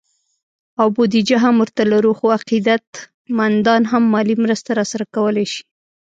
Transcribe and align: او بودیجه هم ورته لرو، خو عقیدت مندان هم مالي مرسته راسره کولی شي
او 0.79 0.87
بودیجه 0.95 1.37
هم 1.43 1.55
ورته 1.61 1.81
لرو، 1.91 2.11
خو 2.19 2.25
عقیدت 2.37 2.87
مندان 3.37 3.81
هم 3.91 4.03
مالي 4.13 4.35
مرسته 4.43 4.69
راسره 4.79 5.05
کولی 5.15 5.45
شي 5.51 5.61